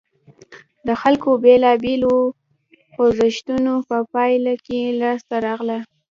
د 0.87 0.89
خلکو 1.01 1.29
بېلابېلو 1.43 2.15
خوځښتونو 2.93 3.73
په 3.89 3.97
پایله 4.13 4.53
کې 4.65 4.79
لاسته 5.01 5.35
راغله. 5.45 5.79